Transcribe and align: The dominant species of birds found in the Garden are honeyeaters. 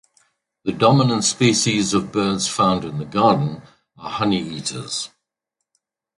The 0.63 0.71
dominant 0.71 1.23
species 1.23 1.93
of 1.93 2.11
birds 2.11 2.47
found 2.47 2.85
in 2.85 2.97
the 2.97 3.05
Garden 3.05 3.61
are 3.99 4.13
honeyeaters. 4.13 5.09